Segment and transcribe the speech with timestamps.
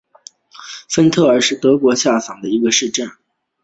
[0.89, 3.07] 芬特尔是德国下萨克森州的一个市镇。